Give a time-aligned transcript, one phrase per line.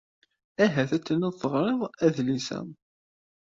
[0.63, 2.59] Ahat ad tiliḍ teɣriḍ adlis-a.